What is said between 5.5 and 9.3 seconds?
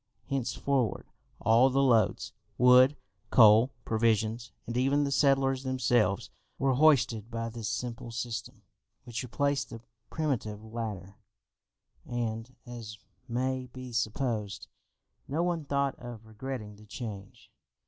themselves, were hoisted by this simple system, which